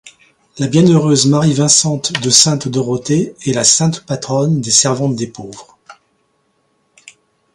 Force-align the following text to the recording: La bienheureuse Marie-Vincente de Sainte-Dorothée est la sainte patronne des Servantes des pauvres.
La 0.57 0.65
bienheureuse 0.65 1.27
Marie-Vincente 1.27 2.23
de 2.23 2.31
Sainte-Dorothée 2.31 3.35
est 3.45 3.53
la 3.53 3.63
sainte 3.63 4.03
patronne 4.03 4.59
des 4.59 4.71
Servantes 4.71 5.15
des 5.15 5.27
pauvres. 5.27 5.77